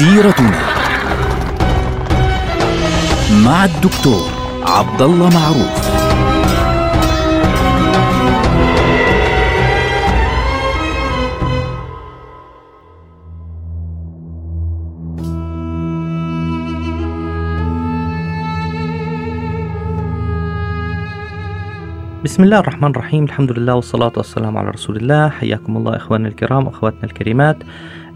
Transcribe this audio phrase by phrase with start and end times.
[0.00, 0.60] سيرتنا
[3.44, 4.30] مع الدكتور
[4.62, 5.90] عبد الله معروف.
[22.24, 23.24] بسم الله الرحمن الرحيم.
[23.24, 25.28] الحمد لله والصلاة والسلام على رسول الله.
[25.28, 27.56] حياكم الله إخواننا الكرام أخواتنا الكريمات.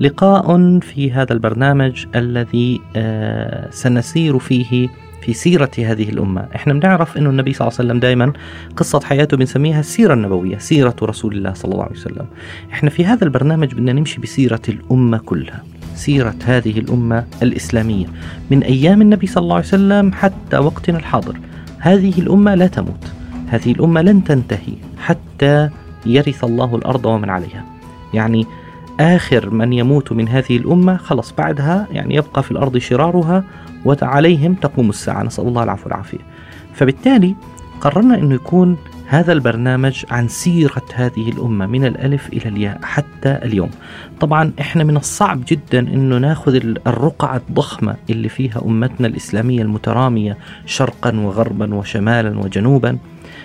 [0.00, 4.88] لقاء في هذا البرنامج الذي آه، سنسير فيه
[5.22, 6.48] في سيرة هذه الأمة.
[6.54, 8.32] إحنا بنعرف أنه النبي صلى الله عليه وسلم دائما
[8.76, 12.26] قصة حياته بنسميها السيرة النبوية سيرة رسول الله صلى الله عليه وسلم.
[12.72, 15.62] إحنا في هذا البرنامج بدنا نمشي بسيرة الأمة كلها
[15.94, 18.06] سيرة هذه الأمة الإسلامية.
[18.50, 21.38] من أيام النبي صلى الله عليه وسلم حتى وقتنا الحاضر
[21.78, 23.12] هذه الأمة لا تموت
[23.48, 25.70] هذه الأمة لن تنتهي حتى
[26.06, 27.64] يرث الله الأرض ومن عليها.
[28.14, 28.46] يعني
[29.00, 33.44] آخر من يموت من هذه الأمة خلص بعدها يعني يبقى في الأرض شرارها
[33.84, 35.22] وعليهم تقوم الساعة.
[35.22, 36.18] نسأل الله العفو والعافية.
[36.74, 37.34] فبالتالي
[37.80, 43.70] قررنا أنه يكون هذا البرنامج عن سيرة هذه الأمة من الألف إلى الياء حتى اليوم.
[44.20, 46.54] طبعا إحنا من الصعب جدا أنه ناخذ
[46.86, 52.98] الرقعة الضخمة اللي فيها أمتنا الإسلامية المترامية شرقا وغربا وشمالا وجنوبا.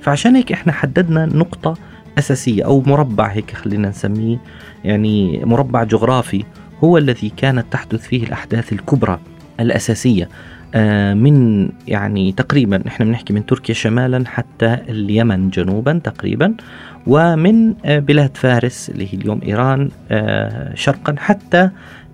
[0.00, 1.74] فعشان هيك إحنا حددنا نقطة
[2.18, 4.38] أساسية أو مربع هيك خلينا نسميه.
[4.84, 6.44] يعني مربع جغرافي
[6.84, 9.18] هو الذي كانت تحدث فيه الأحداث الكبرى
[9.60, 10.28] الأساسية
[10.74, 16.54] آه، من يعني تقريبا إحنا بنحكي من تركيا شمالا حتى اليمن جنوبا تقريبا
[17.06, 21.70] ومن آه، بلاد فارس اللي هي اليوم إيران آه، شرقا حتى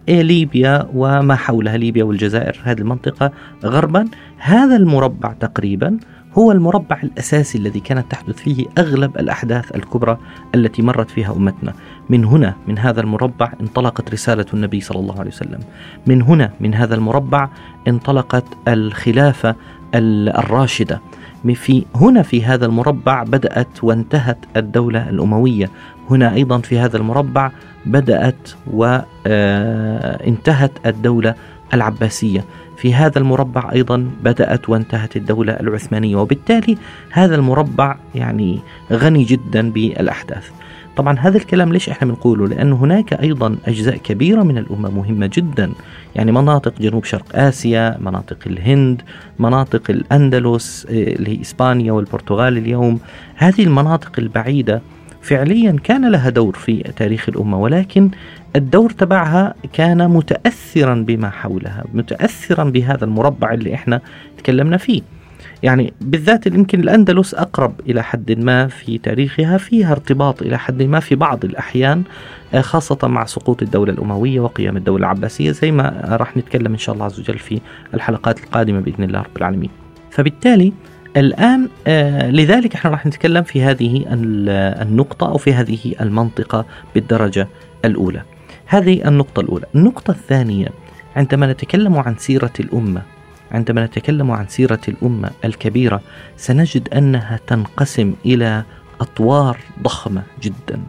[0.09, 3.33] ليبيا وما حولها ليبيا والجزائر هذه المنطقة
[3.65, 4.05] غربا.
[4.39, 5.99] هذا المربع تقريبا
[6.39, 10.19] هو المربع الأساسي الذي كانت تحدث فيه أغلب الأحداث الكبرى
[10.55, 11.75] التي مرت فيها أمتنا.
[12.11, 15.61] من هنا من هذا المربع انطلقت رسالة النبي صلى الله عليه وسلم.
[16.07, 17.49] من هنا من هذا المربع
[17.89, 19.55] انطلقت الخلافة
[19.95, 21.01] الراشدة.
[21.55, 25.71] في هنا في هذا المربع بدأت وانتهت الدولة الأموية.
[26.11, 27.51] هنا أيضا في هذا المربع
[27.87, 29.27] بدأت وانتهت
[30.87, 31.35] آه، الدولة
[31.75, 32.45] العباسية.
[32.77, 36.79] في هذا المربع أيضا بدأت وانتهت الدولة العثمانية وبالتالي
[37.11, 38.59] هذا المربع يعني
[38.93, 40.51] غني جدا بالأحداث.
[40.97, 45.73] طبعا هذا الكلام ليش إحنا بنقوله؟ لأن هناك أيضا أجزاء كبيرة من الأمة مهمة جدا.
[46.15, 49.03] يعني مناطق جنوب شرق آسيا مناطق الهند
[49.39, 53.01] مناطق الأندلس إيه، اللي هي إسبانيا والبرتغال اليوم.
[53.37, 54.83] هذه المناطق البعيدة
[55.23, 58.11] فعليا كان لها دور في تاريخ الأمة ولكن
[58.59, 64.01] الدور تبعها كان متأثرا بما حولها متأثرا بهذا المربع اللي إحنا
[64.39, 65.03] تكلمنا فيه.
[65.63, 71.01] يعني بالذات يمكن الأندلس أقرب إلى حد ما في تاريخها فيها ارتباط إلى حد ما
[71.01, 72.03] في بعض الأحيان
[72.55, 76.95] آه، خاصة مع سقوط الدولة الأموية وقيام الدولة العباسية زي ما راح نتكلم إن شاء
[76.95, 77.61] الله عز وجل في
[77.95, 79.71] الحلقات القادمة بإذن الله رب العالمين.
[80.11, 80.73] فبالتالي
[81.17, 84.05] الآن آه لذلك إحنا راح نتكلم في هذه
[84.83, 87.49] النقطة أو في هذه المنطقة بالدرجة
[87.85, 88.23] الأولى.
[88.69, 89.67] هذه النقطة الأولى.
[89.75, 90.69] النقطة الثانية
[91.17, 93.03] عندما نتكلم عن سيرة الأمة
[93.53, 96.01] عندما نتكلم عن سيرة الأمة الكبيرة
[96.37, 98.65] سنجد أنها تنقسم إلى
[99.01, 100.81] أطوار ضخمة جدا.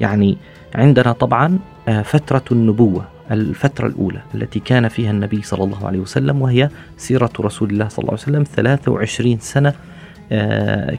[0.00, 0.36] يعني
[0.74, 6.42] عندنا طبعا آه، فترة النبوة الفترة الأولى التي كان فيها النبي صلى الله عليه وسلم
[6.42, 9.74] وهي سيرة رسول الله صلى الله عليه وسلم 23 سنة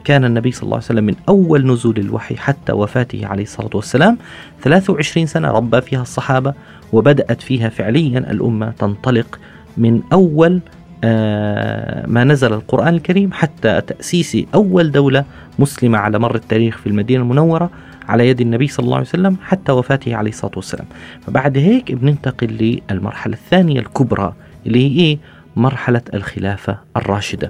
[0.04, 4.18] كان النبي صلى الله عليه وسلم من أول نزول الوحي حتى وفاته عليه الصلاة والسلام.
[4.62, 6.54] 23 سنة ربى فيها الصحابة
[6.92, 9.40] وبدأت فيها فعليا الأمة تنطلق
[9.76, 10.60] من أول
[11.06, 15.24] آه، ما نزل القرآن الكريم حتى تأسيس أول دولة
[15.58, 17.70] مسلمة على مر التاريخ في المدينة المنورة
[18.08, 20.86] على يد النبي صلى الله عليه وسلم حتى وفاته عليه الصلاة والسلام.
[21.26, 24.34] فبعد هيك بننتقل للمرحلة الثانية الكبرى
[24.66, 25.18] اللي هي إيه؟
[25.56, 27.48] مرحلة الخلافة الراشدة.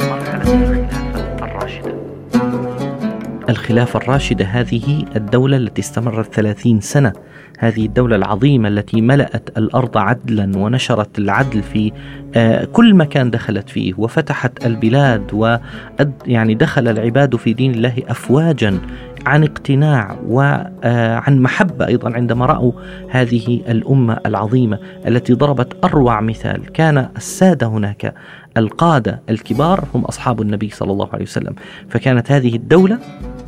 [0.00, 0.97] مرحلة الخلافة.
[3.48, 7.12] الخلافة الراشدة هذه الدولة التي استمرت ثلاثين سنة.
[7.58, 11.92] هذه الدولة العظيمة التي ملأت الأرض عدلا ونشرت العدل في
[12.36, 15.56] آه، كل مكان دخلت فيه وفتحت البلاد و
[16.26, 18.78] يعني دخل العباد في دين الله أفواجا.
[19.26, 22.72] عن اقتناع وعن آه، محبة أيضا عندما رأوا
[23.10, 26.72] هذه الأمة العظيمة التي ضربت أروع مثال.
[26.72, 28.14] كان السادة هناك
[28.56, 31.54] القادة الكبار هم أصحاب النبي صلى الله عليه وسلم.
[31.88, 32.98] فكانت هذه الدولة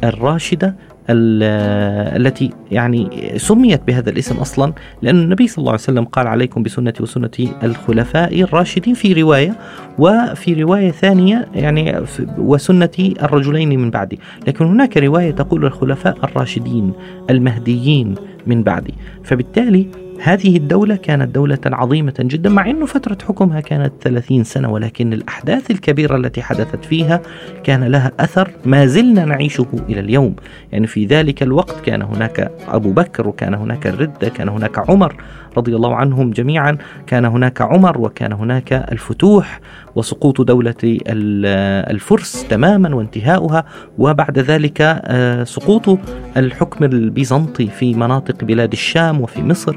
[0.05, 0.75] الراشدة
[1.11, 4.73] التي يعني سميت بهذا الاسم أصلا
[5.03, 7.31] لأن النبي صلى الله عليه وسلم قال عليكم بسنتي وسنة
[7.63, 9.55] الخلفاء الراشدين في رواية
[9.99, 12.03] وفي رواية ثانية يعني
[12.39, 12.91] وسنه
[13.23, 14.19] الرجلين من بعدي.
[14.49, 16.93] لكن هناك رواية تقول الخلفاء الراشدين
[17.31, 18.15] المهديين
[18.47, 18.95] من بعدي.
[19.25, 19.87] فبالتالي
[20.23, 25.71] هذه الدولة كانت دولة عظيمة جدا مع أنه فترة حكمها كانت 30 سنة ولكن الأحداث
[25.71, 27.21] الكبيرة التي حدثت فيها
[27.65, 30.35] كان لها أثر ما زلنا نعيشه إلى اليوم.
[30.73, 35.15] يعني في ذلك الوقت كان هناك أبو بكر وكان هناك الردة كان هناك عمر
[35.57, 39.61] رضي الله عنهم جميعا كان هناك عمر وكان هناك الفتوح
[39.95, 40.75] وسقوط دولة
[41.91, 43.65] الفرس تماما وانتهاؤها
[43.99, 45.99] وبعد ذلك آه، سقوط
[46.37, 49.77] الحكم البيزنطي في مناطق بلاد الشام وفي مصر.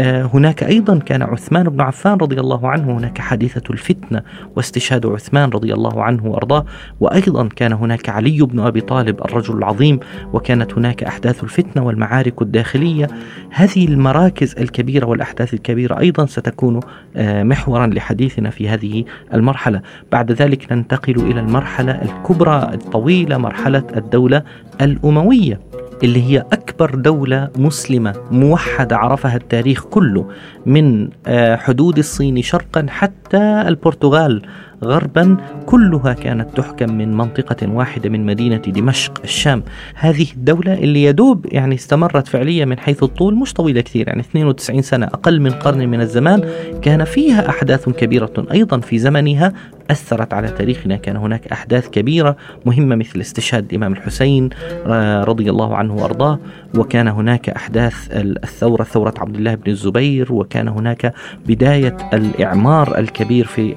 [0.00, 4.22] هناك أيضا كان عثمان بن عفان رضي الله عنه هناك حادثة الفتنة
[4.56, 6.64] واستشهاد عثمان رضي الله عنه وأرضاه
[7.00, 10.00] وأيضا كان هناك علي بن أبي طالب الرجل العظيم
[10.32, 13.06] وكانت هناك أحداث الفتنة والمعارك الداخلية.
[13.50, 16.80] هذه المراكز الكبيرة والأحداث الكبيرة أيضا ستكون
[17.16, 19.04] آه، محورا لحديثنا في هذه
[19.34, 19.82] المرحلة.
[20.12, 24.42] بعد ذلك ننتقل إلى المرحلة الكبرى الطويلة مرحلة الدولة
[24.80, 25.60] الأموية.
[26.04, 30.30] اللي هي أكبر دولة مسلمة موحدة عرفها التاريخ كله
[30.66, 34.42] من آه، حدود الصين شرقا حتى البرتغال.
[34.86, 35.36] غربا
[35.66, 39.62] كلها كانت تحكم من منطقة واحدة من مدينة دمشق الشام.
[39.94, 44.82] هذه الدولة اللي يدوب يعني استمرت فعليا من حيث الطول مش طويلة كثير يعني 92
[44.82, 46.44] سنة أقل من قرن من الزمان.
[46.82, 49.52] كان فيها أحداث كبيرة أيضا في زمنها
[49.90, 50.96] أثرت على تاريخنا.
[50.96, 52.36] كان هناك أحداث كبيرة
[52.66, 54.50] مهمة مثل استشهاد الإمام الحسين
[54.86, 56.38] آه، رضي الله عنه وأرضاه.
[56.78, 61.14] وكان هناك أحداث الثورة ثورة عبد الله بن الزبير وكان هناك
[61.46, 63.74] بداية الإعمار الكبير في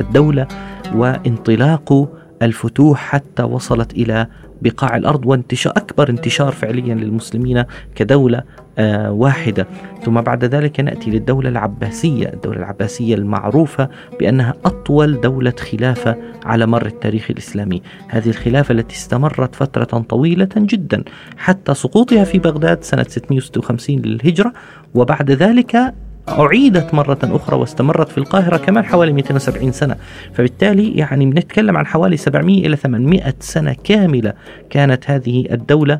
[0.00, 0.46] الدولة
[0.94, 2.08] وانطلاق
[2.44, 4.26] الفتوح حتى وصلت إلى
[4.62, 7.64] بقاع الأرض وانتشار أكبر انتشار فعليا للمسلمين
[7.94, 8.42] كدولة
[8.78, 9.66] آه واحدة.
[10.04, 12.26] ثم بعد ذلك نأتي للدولة العباسية.
[12.32, 13.88] الدولة العباسية المعروفة
[14.20, 17.82] بأنها أطول دولة خلافة على مر التاريخ الإسلامي.
[18.08, 21.04] هذه الخلافة التي استمرت فترة طويلة جدا
[21.36, 24.52] حتى سقوطها في بغداد سنة 656 للهجرة
[24.94, 25.94] وبعد ذلك
[26.28, 29.96] أعيدت مرة أخرى واستمرت في القاهرة كمان حوالي 270 سنة.
[30.34, 34.32] فبالتالي يعني بنتكلم عن حوالي 700 إلى 800 سنة كاملة
[34.70, 35.98] كانت هذه الدولة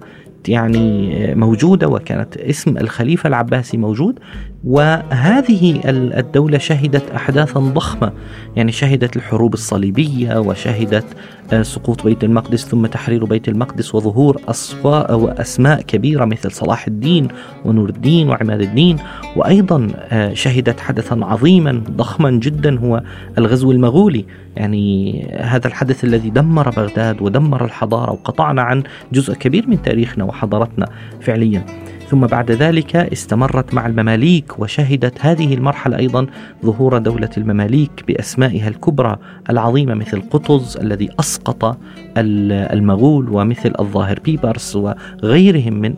[0.48, 4.18] يعني موجودة وكانت اسم الخليفة العباسي موجود
[4.64, 5.80] وهذه
[6.18, 8.12] الدولة شهدت أحداثا ضخمة
[8.56, 11.04] يعني شهدت الحروب الصليبية وشهدت
[11.52, 17.28] آه، سقوط بيت المقدس ثم تحرير بيت المقدس وظهور أصفاء وأسماء كبيرة مثل صلاح الدين
[17.64, 18.98] ونور الدين وعماد الدين.
[19.36, 23.02] وأيضا آه، شهدت حدثا عظيما ضخما جدا هو
[23.38, 24.24] الغزو المغولي.
[24.56, 30.88] يعني هذا الحدث الذي دمر بغداد ودمر الحضارة وقطعنا عن جزء كبير من تاريخنا وحضارتنا
[31.20, 31.64] فعليا.
[32.08, 36.26] ثم بعد ذلك استمرت مع المماليك وشهدت هذه المرحلة أيضا
[36.64, 39.16] ظهور دولة المماليك بأسمائها الكبرى
[39.50, 41.78] العظيمة مثل قطز الذي أسقط
[42.16, 45.94] المغول ومثل الظاهر بيبرس وغيرهم من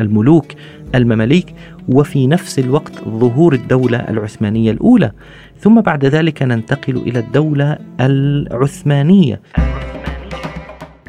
[0.00, 0.52] الملوك
[0.94, 1.54] المماليك.
[1.88, 5.12] وفي نفس الوقت ظهور الدولة العثمانية الأولى
[5.60, 9.40] ثم بعد ذلك ننتقل إلى الدولة العثمانية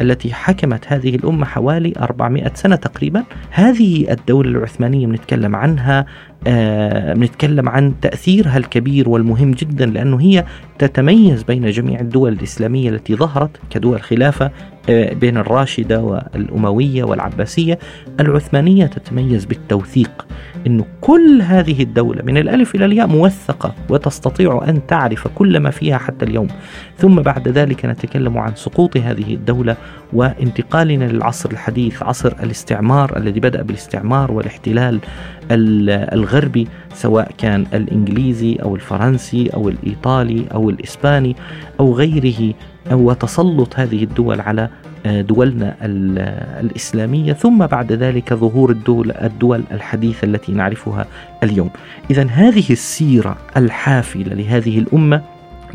[0.01, 3.23] التي حكمت هذه الأمة حوالي 400 سنة تقريبا.
[3.51, 6.05] هذه الدولة العثمانية بنتكلم عنها
[6.45, 10.45] بنتكلم عن تأثيرها الكبير والمهم جدا لأنه هي
[10.79, 14.51] تتميز بين جميع الدول الإسلامية التي ظهرت كدول خلافة
[14.89, 17.79] آه بين الراشدة والأموية والعباسية.
[18.19, 20.25] العثمانية تتميز بالتوثيق
[20.67, 25.97] أن كل هذه الدولة من الألف إلى الياء موثقة وتستطيع أن تعرف كل ما فيها
[25.97, 26.47] حتى اليوم.
[26.97, 29.77] ثم بعد ذلك نتكلم عن سقوط هذه الدولة
[30.13, 34.99] وانتقالنا للعصر الحديث عصر الاستعمار الذي بدأ بالاستعمار والاحتلال
[35.53, 41.35] الغربي سواء كان الإنجليزي أو الفرنسي أو الإيطالي أو الإسباني
[41.79, 42.53] أو غيره.
[42.91, 44.69] أو تسلط هذه الدول على
[45.05, 45.75] آه، دولنا
[46.61, 47.33] الإسلامية.
[47.33, 51.05] ثم بعد ذلك ظهور الدول, الدول الحديثة التي نعرفها
[51.43, 51.69] اليوم.
[52.11, 55.21] إذا هذه السيرة الحافلة لهذه الأمة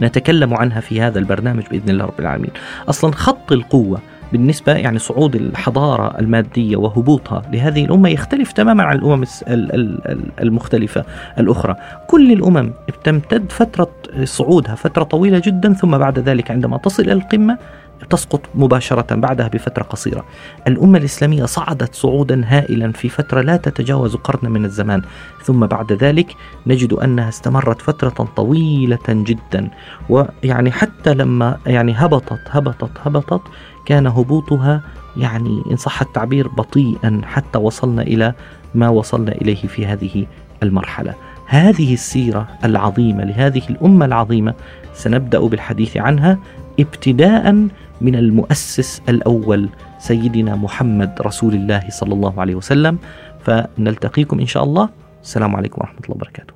[0.01, 2.51] نتكلم عنها في هذا البرنامج بإذن الله رب العالمين.
[2.89, 4.01] أصلا خط القوة
[4.33, 9.25] بالنسبة يعني صعود الحضارة المادية وهبوطها لهذه الأمة يختلف تماما عن الأمم
[10.41, 11.05] المختلفة
[11.39, 11.75] الأخرى.
[12.07, 12.73] كل الأمم
[13.05, 13.91] تمتد فترة
[14.25, 17.59] صعودها فترة طويلة جدا ثم بعد ذلك عندما تصل إلى القمة
[18.11, 20.25] تسقط مباشرة بعدها بفترة قصيرة.
[20.67, 25.03] الأمة الإسلامية صعدت صعودا هائلا في فترة لا تتجاوز قرن من الزمان،
[25.45, 29.71] ثم بعد ذلك نجد أنها استمرت فترة طويلة جدا،
[30.09, 33.43] ويعني حتى لما يعني هبطت هبطت هبطت
[33.87, 34.83] كان هبوطها
[35.17, 38.35] يعني إن صح التعبير بطيئا حتى وصلنا إلى
[38.75, 40.27] ما وصلنا إليه في هذه
[40.63, 41.15] المرحلة.
[41.47, 44.55] هذه السيرة العظيمة لهذه الأمة العظيمة
[44.95, 46.39] سنبدأ بالحديث عنها
[46.81, 47.53] ابتداء
[48.01, 52.99] من المؤسس الأول سيدنا محمد رسول الله صلى الله عليه وسلم.
[53.45, 54.89] فنلتقيكم إن شاء الله.
[55.23, 56.56] السلام عليكم ورحمة الله وبركاته.